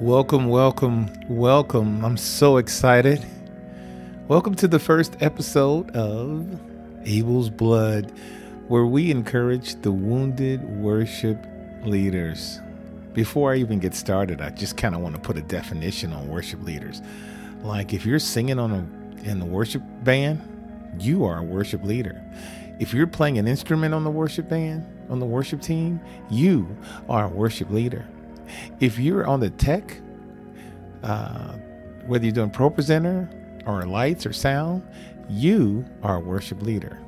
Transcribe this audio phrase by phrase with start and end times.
[0.00, 2.02] Welcome, welcome, welcome.
[2.02, 3.22] I'm so excited.
[4.28, 6.58] Welcome to the first episode of
[7.04, 8.10] Abel's Blood,
[8.68, 11.46] where we encourage the wounded worship
[11.84, 12.60] leaders.
[13.12, 16.28] Before I even get started, I just kind of want to put a definition on
[16.28, 17.02] worship leaders.
[17.62, 22.24] Like if you're singing on a in the worship band, you are a worship leader.
[22.78, 26.74] If you're playing an instrument on the worship band, on the worship team, you
[27.06, 28.06] are a worship leader.
[28.80, 29.98] If you're on the tech,
[31.02, 31.52] uh,
[32.06, 33.28] whether you're doing pro presenter
[33.66, 34.86] or lights or sound,
[35.28, 36.98] you are a worship leader.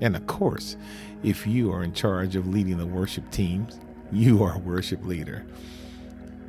[0.00, 0.76] And of course,
[1.22, 3.78] if you are in charge of leading the worship teams,
[4.12, 5.44] you are a worship leader.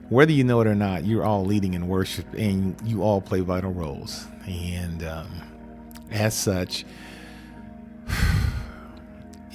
[0.10, 3.40] Whether you know it or not, you're all leading in worship and you all play
[3.40, 4.28] vital roles.
[4.46, 5.28] And um,
[6.12, 6.86] as such,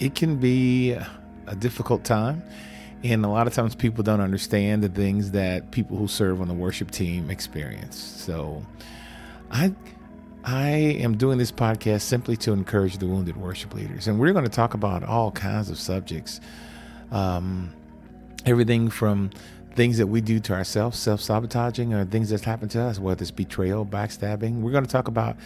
[0.01, 2.43] it can be a difficult time
[3.03, 6.49] and a lot of times people don't understand the things that people who serve on
[6.49, 7.97] the worship team experience.
[7.97, 8.65] So
[9.51, 9.75] I
[10.45, 14.07] I am doing this podcast simply to encourage the wounded worship leaders.
[14.07, 16.41] And we're going to talk about all kinds of subjects.
[17.11, 17.73] Um,
[18.47, 19.31] everything from
[19.75, 23.23] things that we do to ourselves, self sabotaging, or things that's happened to us, whether
[23.23, 24.61] it's betrayal, backstabbing.
[24.61, 25.37] We're going to talk about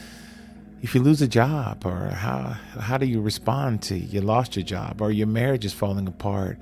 [0.82, 4.64] if you lose a job, or how how do you respond to you lost your
[4.64, 6.58] job, or your marriage is falling apart,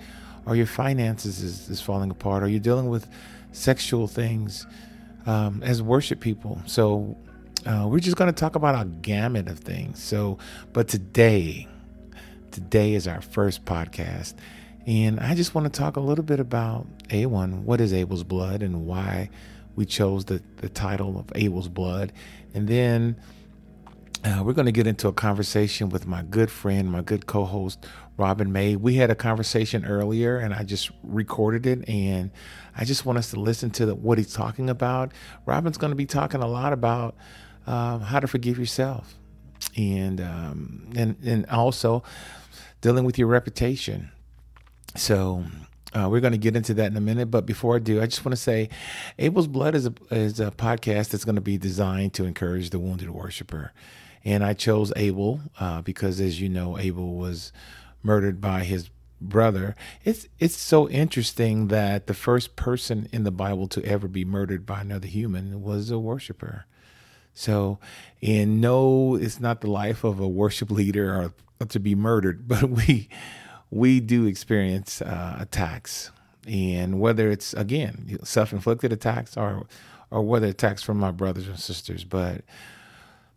[0.46, 3.08] or your finances is, is falling apart, or you're dealing with
[3.52, 4.66] sexual things
[5.26, 6.60] um, as worship people.
[6.66, 7.16] So
[7.66, 10.02] uh, we're just going to talk about a gamut of things.
[10.02, 10.38] So,
[10.72, 11.68] but today,
[12.50, 14.34] today is our first podcast.
[14.86, 18.62] And I just want to talk a little bit about A1, what is Abel's blood
[18.62, 19.30] and why
[19.76, 22.12] we chose the, the title of Abel's blood.
[22.52, 23.16] And then
[24.24, 27.44] uh, we're going to get into a conversation with my good friend, my good co
[27.44, 27.84] host,
[28.16, 28.76] Robin May.
[28.76, 32.30] We had a conversation earlier and I just recorded it and
[32.76, 35.12] I just want us to listen to the, what he's talking about.
[35.44, 37.16] Robin's going to be talking a lot about
[37.66, 39.14] uh, how to forgive yourself
[39.76, 42.02] and, um, and, and also
[42.80, 44.10] dealing with your reputation.
[44.94, 45.44] So
[45.94, 48.06] uh, we're going to get into that in a minute, but before I do, I
[48.06, 48.68] just want to say,
[49.18, 52.78] Abel's Blood is a is a podcast that's going to be designed to encourage the
[52.78, 53.72] wounded worshiper,
[54.24, 57.52] and I chose Abel uh, because, as you know, Abel was
[58.02, 58.90] murdered by his
[59.20, 59.74] brother.
[60.04, 64.66] It's it's so interesting that the first person in the Bible to ever be murdered
[64.66, 66.66] by another human was a worshiper.
[67.34, 67.78] So,
[68.20, 72.68] and no, it's not the life of a worship leader or, to be murdered, but
[72.68, 73.08] we
[73.70, 76.10] we do experience uh, attacks,
[76.46, 79.66] and whether it's again self-inflicted attacks or
[80.10, 82.42] or whether attacks from my brothers and sisters, but.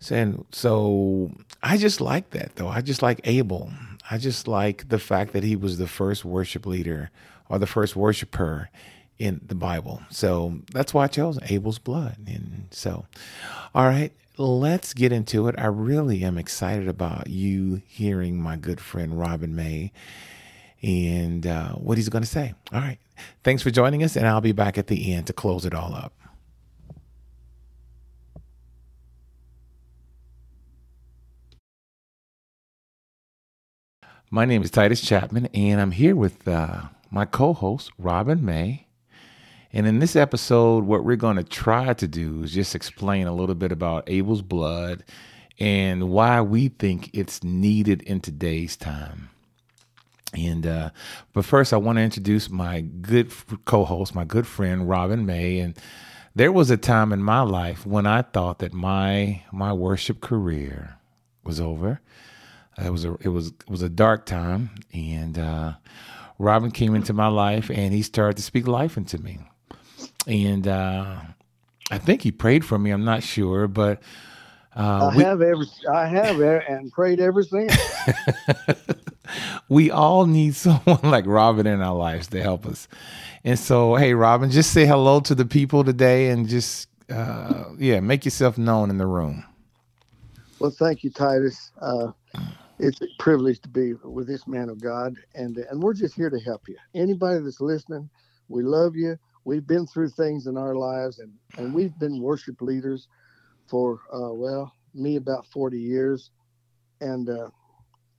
[0.10, 1.32] And so
[1.64, 2.68] I just like that though.
[2.68, 3.72] I just like Abel.
[4.10, 7.10] I just like the fact that he was the first worship leader
[7.50, 8.70] or the first worshiper
[9.18, 10.02] in the Bible.
[10.10, 12.18] So that's why I chose Abel's blood.
[12.28, 13.06] And so,
[13.74, 15.56] all right, let's get into it.
[15.58, 19.92] I really am excited about you hearing my good friend Robin May
[20.84, 22.54] and uh, what he's going to say.
[22.72, 23.00] All right.
[23.44, 25.96] Thanks for joining us, and I'll be back at the end to close it all
[25.96, 26.14] up.
[34.32, 36.82] My name is Titus Chapman, and I'm here with uh,
[37.12, 38.88] my co host, Robin May.
[39.72, 43.36] And in this episode, what we're going to try to do is just explain a
[43.36, 45.04] little bit about Abel's blood
[45.60, 49.30] and why we think it's needed in today's time.
[50.34, 50.90] And uh,
[51.34, 53.32] but first, I want to introduce my good
[53.66, 55.60] co-host, my good friend Robin May.
[55.60, 55.78] And
[56.34, 60.98] there was a time in my life when I thought that my my worship career
[61.44, 62.02] was over.
[62.84, 65.74] It was a it was it was a dark time, and uh,
[66.40, 69.40] Robin came into my life, and he started to speak life into me.
[70.28, 71.18] And uh,
[71.92, 72.92] I think he prayed for me.
[72.92, 74.02] I'm not sure, but
[74.76, 77.74] uh, I we, have ever I have and prayed ever since.
[79.70, 82.88] we all need someone like Robin in our lives to help us.
[83.44, 88.00] And so, hey, Robin, just say hello to the people today, and just uh, yeah,
[88.00, 89.46] make yourself known in the room.
[90.60, 91.72] Well, thank you, Titus.
[91.80, 92.12] Uh,
[92.80, 96.30] it's a privilege to be with this man of God, and and we're just here
[96.30, 96.76] to help you.
[96.94, 98.10] Anybody that's listening,
[98.48, 99.18] we love you.
[99.46, 103.08] We've been through things in our lives, and and we've been worship leaders
[103.68, 106.32] for uh, well, me about forty years,
[107.02, 107.50] and uh,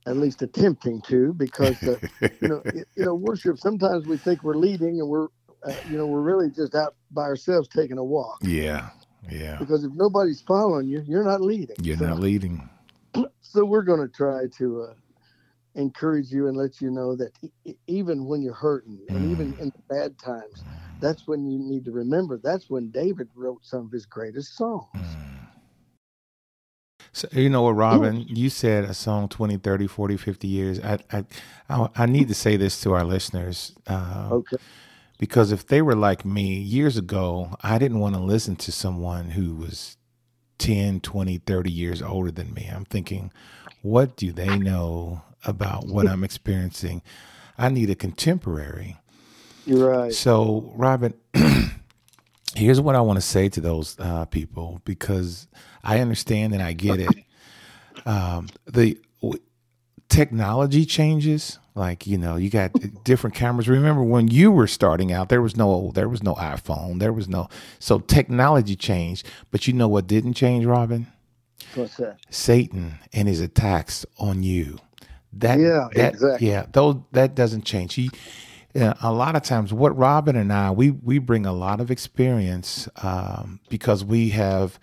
[0.07, 1.97] at least attempting to, because uh,
[2.41, 3.59] you know you know worship.
[3.59, 5.27] Sometimes we think we're leading, and we're
[5.63, 8.39] uh, you know we're really just out by ourselves taking a walk.
[8.41, 8.89] Yeah,
[9.29, 9.57] yeah.
[9.57, 11.75] Because if nobody's following you, you're not leading.
[11.81, 12.67] You're so, not leading
[13.51, 14.93] so we're going to try to uh,
[15.75, 17.31] encourage you and let you know that
[17.87, 19.59] even when you're hurting and even mm.
[19.59, 20.63] in bad times,
[20.99, 22.39] That's when you need to remember.
[22.43, 24.87] That's when David wrote some of his greatest songs.
[24.95, 25.37] Mm.
[27.11, 28.25] So, you know what, Robin?
[28.27, 30.79] You said a song 20, 30, 40, 50 years.
[30.79, 31.25] I, I,
[31.69, 33.73] I, I need to say this to our listeners.
[33.87, 34.57] Uh, Okay.
[35.19, 39.31] Because if they were like me years ago, I didn't want to listen to someone
[39.31, 39.97] who was
[40.59, 42.69] 10, 20, 30 years older than me.
[42.73, 43.31] I'm thinking,
[43.81, 47.01] what do they know about what I'm experiencing?
[47.57, 48.97] I need a contemporary.
[49.65, 50.13] You're right.
[50.13, 51.13] So, Robin,
[52.55, 55.47] here's what I want to say to those uh, people because
[55.83, 57.23] I understand and I get it.
[58.05, 59.41] Um, the w-
[60.09, 62.71] technology changes, like you know, you got
[63.03, 63.67] different cameras.
[63.67, 67.27] Remember when you were starting out, there was no there was no iPhone, there was
[67.27, 67.49] no
[67.79, 69.27] so technology changed.
[69.51, 71.07] But you know what didn't change, Robin?
[71.75, 72.17] What's that?
[72.29, 74.79] Satan and his attacks on you.
[75.33, 76.49] That Yeah, that, exactly.
[76.49, 77.93] Yeah, though that doesn't change.
[77.93, 78.09] He,
[78.73, 81.91] yeah, a lot of times, what Robin and I we we bring a lot of
[81.91, 84.79] experience um, because we have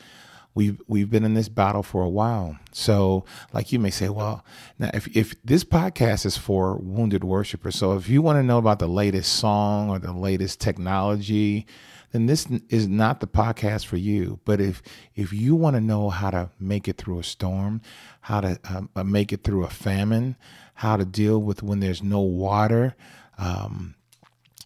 [0.55, 2.59] we've we've been in this battle for a while.
[2.73, 4.45] So, like you may say, well,
[4.79, 8.59] now if if this podcast is for wounded worshipers, so if you want to know
[8.59, 11.67] about the latest song or the latest technology,
[12.13, 14.39] then this is not the podcast for you.
[14.45, 14.83] But if
[15.15, 17.83] if you want to know how to make it through a storm,
[18.21, 20.37] how to um, uh, make it through a famine,
[20.75, 22.95] how to deal with when there's no water,
[23.37, 23.97] um,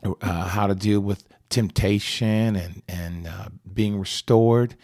[0.05, 4.77] uh, how to deal with temptation and and uh, being restored.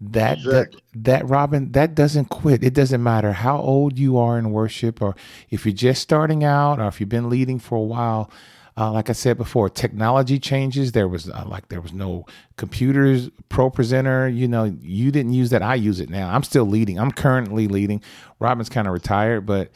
[0.00, 0.80] That, Exactly.
[0.94, 2.62] that that Robin that doesn't quit.
[2.62, 5.14] It doesn't matter how old you are in worship, or
[5.50, 8.30] if you're just starting out, or if you've been leading for a while.
[8.76, 10.90] Uh, like I said before, technology changes.
[10.92, 12.26] There was uh, like there was no
[12.56, 14.28] computers, Pro Presenter.
[14.28, 15.62] You know, you didn't use that.
[15.62, 16.34] I use it now.
[16.34, 16.98] I'm still leading.
[16.98, 18.02] I'm currently leading.
[18.40, 19.70] Robin's kind of retired, but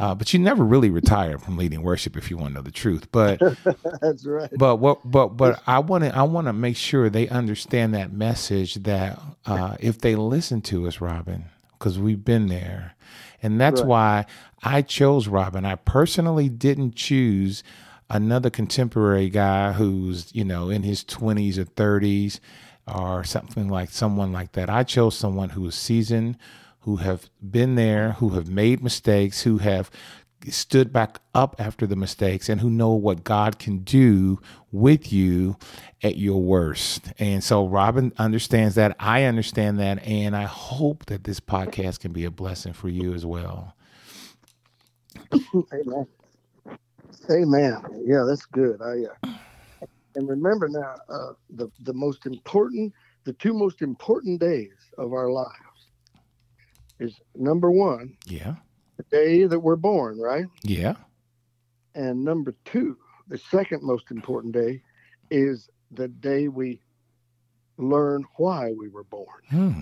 [0.00, 2.72] uh, but you never really retire from leading worship if you want to know the
[2.72, 3.12] truth.
[3.12, 3.40] But
[4.02, 4.50] That's right.
[4.56, 8.12] but what but but I want to I want to make sure they understand that
[8.12, 11.46] message that uh, if they listen to us, Robin,
[11.78, 12.94] because we've been there,
[13.42, 13.88] and that's Right.
[13.88, 14.26] why
[14.64, 15.64] I chose Robin.
[15.66, 17.64] I personally didn't choose
[18.10, 22.40] another contemporary guy who's you know in his twenties or thirties
[22.92, 24.70] or something like someone like that.
[24.70, 26.38] I chose someone who was seasoned,
[26.80, 29.90] who have been there, who have made mistakes, who have
[30.48, 34.40] stood back up after the mistakes and who know what God can do
[34.72, 35.56] with you
[36.02, 37.12] at your worst.
[37.18, 38.96] And so Robin understands that.
[38.98, 40.02] I understand that.
[40.06, 43.76] And I hope that this podcast can be a blessing for you as well.
[45.74, 46.06] Amen.
[47.30, 47.82] Amen.
[48.04, 48.80] Yeah, that's good.
[48.82, 49.34] I uh,
[50.16, 52.92] and remember now uh, the the most important,
[53.24, 55.69] the two most important days of our lives
[57.00, 58.56] is number one, Yeah.
[58.96, 60.46] the day that we're born, right?
[60.62, 60.94] Yeah.
[61.94, 62.96] And number two,
[63.28, 64.82] the second most important day
[65.30, 66.80] is the day we
[67.78, 69.26] learn why we were born.
[69.48, 69.80] Hmm.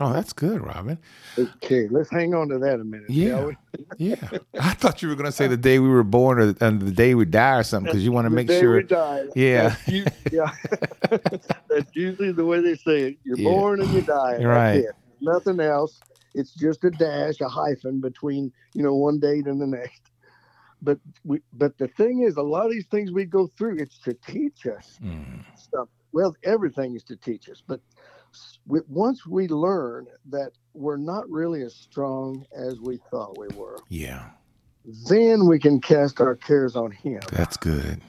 [0.00, 0.98] Oh, that's good, Robin.
[1.38, 3.10] Okay, let's hang on to that a minute.
[3.10, 3.28] Yeah.
[3.38, 3.56] shall we?
[3.98, 4.28] Yeah.
[4.58, 6.90] I thought you were going to say the day we were born or, and the
[6.90, 8.76] day we die or something because you want to make day sure.
[8.76, 9.24] we die.
[9.36, 9.76] Yeah.
[9.86, 10.50] That's, yeah.
[11.68, 13.18] That's usually the way they say it.
[13.22, 13.50] You're Yeah.
[13.50, 14.42] born and you die.
[14.42, 14.84] Right.
[15.20, 16.00] Nothing else.
[16.34, 20.02] It's just a dash, a hyphen between you know one date and the next.
[20.80, 23.98] But we, but the thing is, a lot of these things we go through, it's
[24.00, 25.88] to teach us Mm, stuff.
[26.12, 27.80] Well, everything is to teach us, but
[28.66, 33.78] we, once we learn that we're not really as strong as we thought we were,
[33.88, 34.30] yeah.
[35.08, 37.20] then we can cast our cares on Him.
[37.30, 38.02] That's good.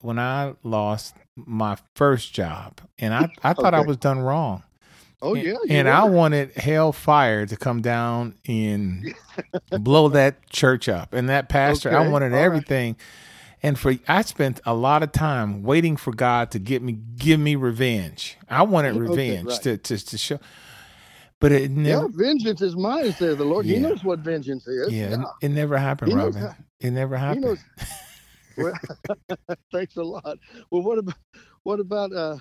[0.00, 4.62] When I lost my first job, and I, I thought I was done wrong.
[5.20, 9.14] Oh yeah, And I wanted hellfire to come down and
[9.70, 11.12] blow that church up.
[11.12, 12.44] And that pastor, I wanted all right.
[12.44, 12.96] everything.
[13.62, 17.40] And for I spent a lot of time waiting for God to get me give
[17.40, 18.36] me revenge.
[18.48, 19.62] I wanted Okay, revenge right.
[19.62, 20.38] to, to to show
[21.40, 23.64] but it Yeah, vengeance is mine, says the Lord.
[23.66, 24.92] He knows what vengeance is.
[24.92, 25.24] yeah, Yeah.
[25.42, 26.54] it, never happened, He Robin.
[26.80, 27.58] It never happened.
[28.56, 28.72] Well,
[29.72, 30.36] thanks a lot.
[30.72, 31.14] Well, what about
[31.62, 32.38] what about uh,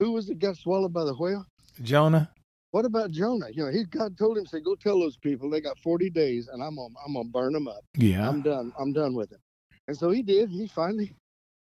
[0.00, 1.46] who was it got swallowed by the whale?
[1.82, 2.30] Jonah?
[2.70, 3.46] What about Jonah?
[3.50, 6.48] You know, he God told him, say, go tell those people they got forty days,
[6.52, 7.82] and I'm gonna I'm gonna burn them up.
[7.96, 8.28] Yeah.
[8.28, 8.72] I'm done.
[8.78, 9.40] I'm done with it.
[9.86, 10.50] And so he did.
[10.50, 11.14] He finally,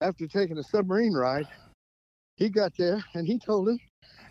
[0.03, 1.47] after taking a submarine ride,
[2.37, 3.79] he got there and he told him.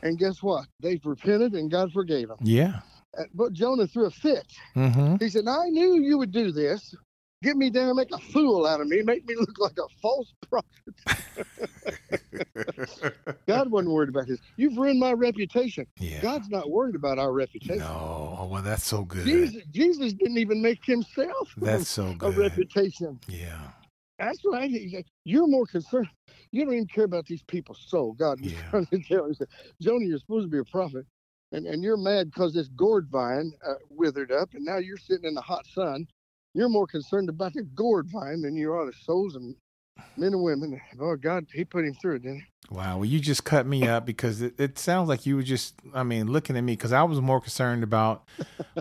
[0.04, 0.66] And guess what?
[0.80, 2.38] They repented and God forgave them.
[2.42, 2.82] Yeah.
[3.18, 4.48] Uh, But Jonah threw a fit.
[4.75, 5.16] Mm-hmm.
[5.20, 6.96] He said, I knew you would do this.
[7.43, 10.31] Get me down, make a fool out of me, make me look like a false
[10.48, 10.67] prophet.
[13.48, 14.38] God wasn't worried about this.
[14.57, 15.88] You've ruined my reputation.
[16.00, 16.21] Yeah.
[16.21, 17.79] God's not worried about our reputation.
[17.79, 18.38] No.
[18.39, 19.25] Oh, well, that's so good.
[19.25, 22.36] Jesus, Jesus didn't even make himself That's so good.
[22.36, 23.19] a reputation.
[23.27, 23.57] Yeah.
[24.19, 24.69] That's right.
[25.24, 26.10] You're more concerned.
[26.51, 28.13] You don't even care about these people's soul.
[28.13, 28.69] God was Yeah.
[28.69, 29.48] trying to tell him, he said,
[29.81, 31.07] Jonah, you're supposed to be a prophet,
[31.53, 35.25] and, and you're mad because this gourd vine uh, withered up, and now you're sitting
[35.27, 36.05] in the hot sun.
[36.53, 40.43] You're more concerned about the gourd vine than you are the souls of men and
[40.43, 40.79] women.
[41.00, 42.43] Oh, God, he put him through it, didn't he?
[42.70, 42.98] Wow.
[42.98, 46.03] Well, you just cut me up because it, it sounds like you were just, I
[46.03, 48.27] mean, looking at me because I was more concerned about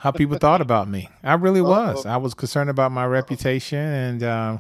[0.03, 1.09] how people thought about me.
[1.23, 2.05] I really was.
[2.05, 2.13] Uh-oh.
[2.13, 3.79] I was concerned about my reputation.
[3.79, 4.59] And uh,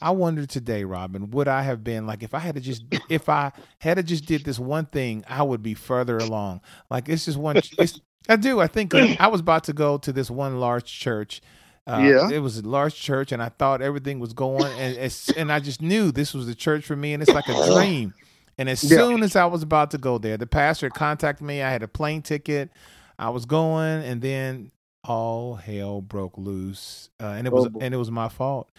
[0.00, 3.28] I wonder today, Robin, would I have been like if I had to just, if
[3.28, 6.62] I had to just did this one thing, I would be further along.
[6.90, 8.60] Like it's just one, it's, I do.
[8.60, 11.40] I think uh, I was about to go to this one large church.
[11.86, 12.30] Uh, Yeah.
[12.30, 15.82] it was a large church, and I thought everything was going, and and I just
[15.82, 18.14] knew this was the church for me, and it's like a dream.
[18.56, 18.98] And as Yeah.
[18.98, 21.60] soon as I was about to go there, the pastor contacted me.
[21.60, 22.70] I had a plane ticket.
[23.18, 24.70] I was going, and then
[25.02, 28.70] all hell broke loose, uh, and it was Oh, and it was my fault.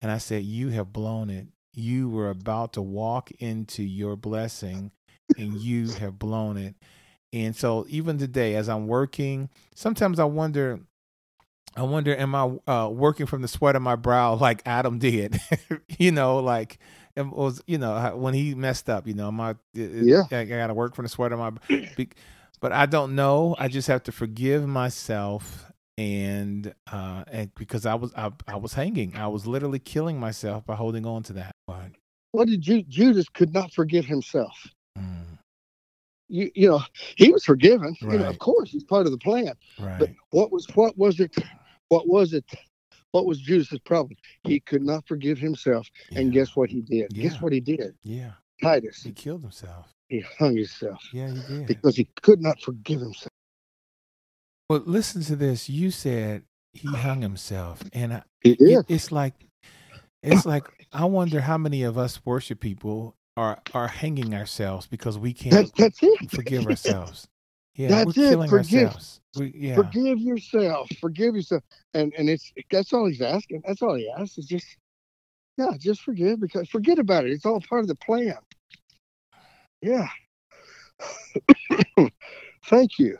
[0.00, 1.48] And I said, "You have blown it.
[1.74, 4.92] You were about to walk into your blessing,
[5.36, 6.76] and you have blown it."
[7.32, 10.80] And so, even today, as I'm working, sometimes I wonder.
[11.74, 15.40] I wonder, am I uh, working from the sweat of my brow like Adam did?
[15.98, 16.78] you know, like
[17.16, 19.06] it was, you know, when he messed up.
[19.06, 20.24] You know, my Yeah.
[20.30, 21.52] I, I got to work from the sweat of my.
[22.60, 23.56] But I don't know.
[23.58, 28.74] I just have to forgive myself, and uh, and because I was I, I was
[28.74, 31.56] hanging, I was literally killing myself by holding on to that.
[31.66, 31.90] But,
[32.32, 34.52] What did Ju- Judas could not forgive himself?
[34.96, 35.21] mm,
[36.32, 36.80] You, you know,
[37.16, 37.94] he was forgiven.
[38.00, 39.52] You know, of course, he's part of the plan.
[39.78, 39.98] right.
[39.98, 41.34] But what was what was it?
[41.88, 42.44] What was it?
[43.10, 44.16] What was Judas's problem?
[44.44, 45.86] He could not forgive himself.
[46.16, 47.08] And guess what he did?
[47.14, 47.22] Yeah.
[47.28, 47.94] Guess what he did?
[48.02, 48.30] Yeah,
[48.62, 49.02] Titus.
[49.02, 49.92] he killed himself.
[50.08, 51.66] He hung himself Yeah, he did.
[51.66, 53.28] because he could not forgive himself.
[54.70, 55.68] Well, listen to this.
[55.68, 59.34] You said he hung himself, and I, He it- it's like
[60.22, 65.18] it's like I wonder how many of us worship people are are hanging ourselves because
[65.18, 67.28] we can't That's, that's forgive ourselves.
[67.74, 68.50] Yeah, That's we're it.
[68.50, 68.88] Forgive.
[68.88, 69.20] ourselves.
[69.34, 70.90] We, yeah, Forgive yourself.
[71.00, 71.62] Forgive yourself.
[71.94, 73.62] And and it's that's all he's asking.
[73.66, 74.66] That's all he asks is just
[75.56, 77.30] yeah, just forgive because forget about it.
[77.30, 78.36] It's all part of the plan.
[79.80, 80.06] Yeah.
[82.66, 83.16] Thank you.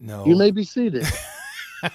[0.00, 0.24] no.
[0.24, 1.06] You may be seated.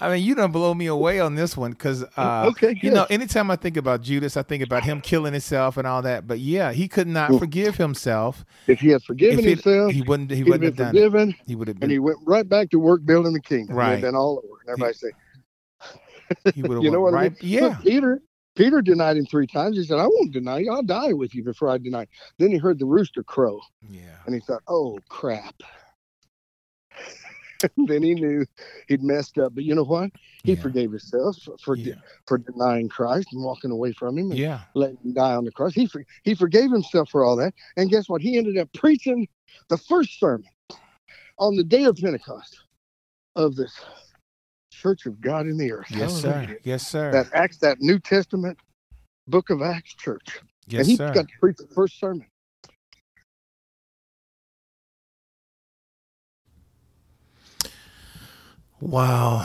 [0.00, 2.82] I mean, you don't blow me away on this one because, uh, okay, good.
[2.84, 6.02] you know, anytime I think about Judas, I think about him killing himself and all
[6.02, 6.26] that.
[6.26, 8.44] But yeah, he could not forgive himself.
[8.68, 10.30] if he had forgiven himself, he wouldn't.
[10.30, 11.36] He wouldn't been have done it.
[11.46, 13.74] He would have and he went right back to work building the kingdom.
[13.74, 14.00] Right.
[14.00, 14.60] Been all over.
[14.60, 16.84] And everybody say, He would have.
[16.84, 17.32] you know what right?
[17.32, 17.52] I mean?
[17.52, 17.60] Yeah.
[17.62, 18.20] Look, Peter,
[18.54, 19.76] Peter denied him three times.
[19.76, 20.72] He said, I won't deny you.
[20.72, 22.02] I'll die with you before I deny.
[22.02, 22.06] you."
[22.38, 23.60] Then he heard the rooster crow.
[23.88, 24.02] Yeah.
[24.26, 25.54] And he thought, oh, crap.
[27.86, 28.44] then he knew
[28.86, 29.54] he'd messed up.
[29.54, 30.10] But you know what?
[30.44, 30.60] He yeah.
[30.60, 31.94] forgave himself for, for, Yeah.
[32.26, 34.60] for denying Christ and walking away from him and Yeah.
[34.74, 35.74] letting him die on the cross.
[35.74, 37.54] He, for, he forgave himself for all that.
[37.76, 38.22] And guess what?
[38.22, 39.26] He ended up preaching
[39.68, 40.48] the first sermon
[41.38, 42.58] on the day of Pentecost
[43.36, 43.72] of this
[44.72, 45.86] church of God in the earth.
[45.90, 46.48] Yes, Hallelujah.
[46.48, 46.58] sir.
[46.62, 47.12] Yes, sir.
[47.12, 48.58] That Acts, that New Testament
[49.26, 50.40] book of Acts church.
[50.68, 51.12] yes, and he sir.
[51.12, 52.26] got to preach the first sermon.
[58.80, 59.44] Wow,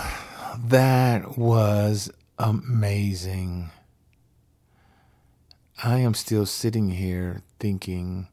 [0.63, 3.71] that was amazing.
[5.83, 8.27] I am still sitting here thinking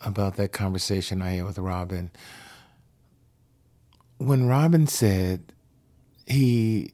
[0.00, 2.12] about that conversation I had with Robin.
[4.18, 5.52] When Robin said
[6.24, 6.92] he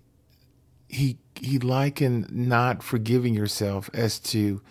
[0.89, 4.63] he he likened not forgiving yourself as to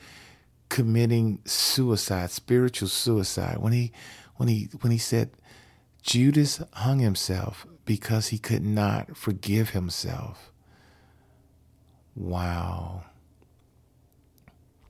[0.70, 3.60] committing suicide, spiritual suicide.
[3.60, 3.92] When he
[4.38, 5.30] when he when he said
[6.02, 10.52] Judas hung himself because he could not forgive himself.
[12.16, 13.04] Wow.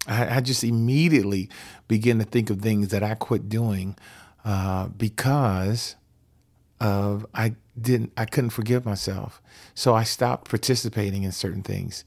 [0.08, 1.50] I, I just immediately
[1.88, 3.98] begin to think of things that I quit doing
[4.44, 5.96] uh, because
[6.80, 9.42] of I didn't I couldn't forgive myself.
[9.74, 12.04] So I stopped participating in certain things,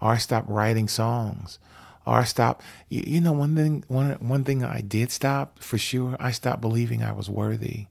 [0.00, 1.58] or I stopped writing songs,
[2.06, 2.62] or I stopped.
[2.88, 6.16] You, you know, one thing one one thing I did stop for sure.
[6.18, 7.86] I stopped believing I was worthy.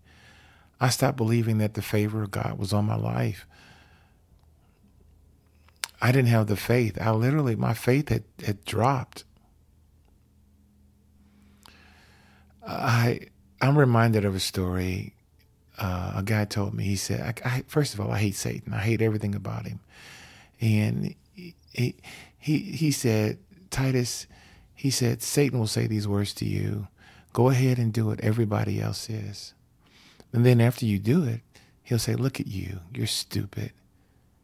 [0.84, 3.48] I stopped believing that the favor of God was on my life.
[6.02, 6.98] I didn't have the faith.
[7.00, 9.24] I literally, my faith had, had dropped.
[12.68, 13.22] I,
[13.62, 15.16] I'm reminded of a story.
[15.78, 18.74] Uh, a guy told me, he said, I, I, first of all, I hate Satan.
[18.74, 19.80] I hate everything about him.
[20.60, 21.96] And he,
[22.38, 23.38] he, he, said,
[23.70, 24.28] Titus,
[24.76, 26.90] he said, Satan will say these words to you.
[27.32, 29.53] Go ahead and do what everybody else is.
[30.34, 31.42] And then after you do it,
[31.84, 32.80] he'll say, Look at you.
[32.94, 33.72] You're stupid.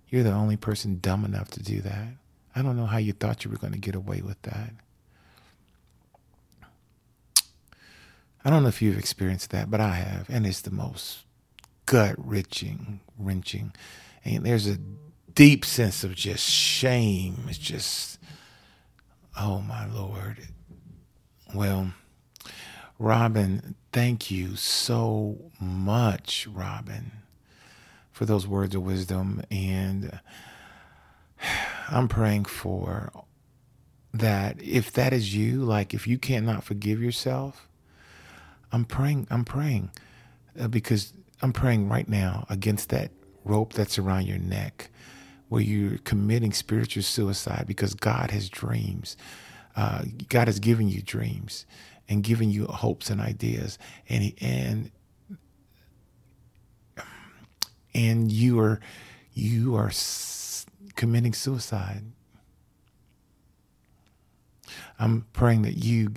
[0.08, 2.08] You're the only person dumb enough to do that.
[2.56, 4.74] I don't know how you thought you were going to get away with that.
[8.44, 11.20] I don't know if you've experienced that, but I have, and it's the most
[11.86, 13.74] gut wrenching, wrenching,
[14.24, 14.78] and there's a
[15.34, 17.46] deep sense of just shame.
[17.48, 18.20] It's just,
[19.38, 20.38] oh my lord.
[21.54, 21.92] Well,
[23.00, 27.12] Robin, thank you so much, Robin,
[28.12, 30.20] for those words of wisdom, and
[31.90, 33.12] I'm praying for
[34.14, 34.62] that.
[34.62, 37.68] If that is you, like if you cannot forgive yourself
[38.72, 39.92] I'm praying, I'm praying
[40.60, 43.12] uh, because I'm praying right now against that
[43.46, 44.92] rope that's around your neck
[45.50, 49.18] where you're committing spiritual suicide because God has dreams.
[49.76, 51.66] Uh, God has given you dreams
[52.10, 53.78] and giving you hopes and ideas,
[54.10, 54.92] and and
[57.94, 58.80] and you are
[59.34, 59.92] you are
[60.96, 62.04] committing suicide.
[65.00, 66.14] I'm praying that you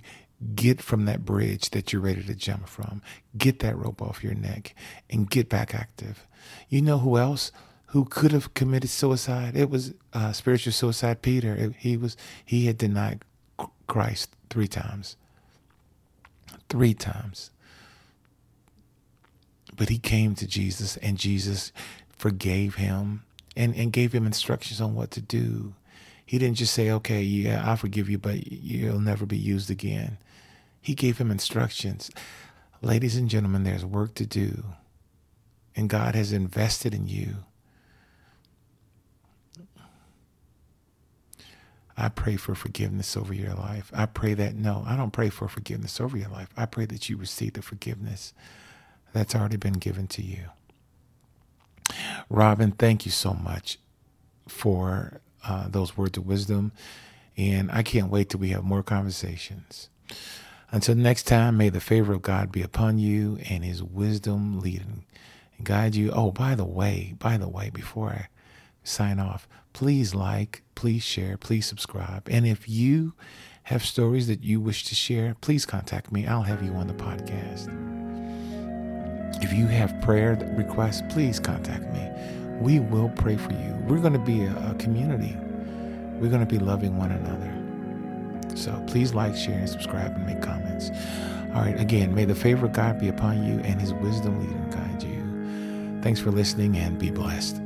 [0.57, 3.01] Get from that bridge that you're ready to jump from.
[3.37, 4.75] Get that rope off your neck
[5.09, 6.27] and get back active.
[6.69, 7.53] You know who else
[7.87, 9.57] who could have committed suicide?
[9.57, 11.23] It was uh, spiritual suicide.
[11.23, 11.73] Peter.
[11.79, 13.23] He was he had denied
[13.87, 15.17] Christ three times.
[16.73, 17.51] Three times.
[19.77, 21.71] But he came to Jesus and Jesus
[22.17, 23.25] forgave him
[23.55, 25.75] and, and gave him instructions on what to do.
[26.25, 30.17] He didn't just say, okay, yeah, I forgive you, but you'll never be used again.
[30.81, 32.11] He gave him instructions.
[32.81, 34.65] Ladies and gentlemen, there's work to do,
[35.77, 37.45] and God has invested in you.
[41.97, 43.91] I pray for forgiveness over your life.
[43.95, 46.49] I pray that, no, I don't pray for forgiveness over your life.
[46.57, 48.33] I pray that you receive the forgiveness
[49.13, 50.45] that's already been given to you.
[52.31, 53.79] Robin, thank you so much
[54.49, 56.73] for uh, those words of wisdom.
[57.37, 59.89] And I can't wait till we have more conversations.
[60.71, 64.83] Until next time, may the favor of God be upon you and his wisdom lead
[64.87, 65.03] and
[65.63, 66.11] guide you.
[66.13, 68.29] Oh, by the way, by the way, before I
[68.83, 72.29] sign off, please like, please share, please subscribe.
[72.31, 73.15] And if you
[73.65, 76.27] have stories that you wish to share, please contact me.
[76.27, 77.69] I'll have you on the podcast.
[79.43, 82.09] If you have prayer requests, please contact me.
[82.61, 83.77] We will pray for you.
[83.89, 85.37] We're going to be a, community.
[86.21, 87.53] We're going to be loving one another.
[88.57, 90.91] So please like, share, and subscribe and make comments.
[91.55, 94.51] All right, again, may the favor of God be upon you and his wisdom lead
[94.51, 96.03] and guide you.
[96.03, 97.61] Thanks for listening and be blessed.